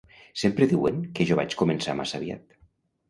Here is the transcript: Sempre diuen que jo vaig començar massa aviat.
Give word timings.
Sempre 0.43 0.67
diuen 0.71 0.97
que 1.19 1.27
jo 1.33 1.37
vaig 1.41 1.55
començar 1.63 1.99
massa 2.01 2.19
aviat. 2.21 2.61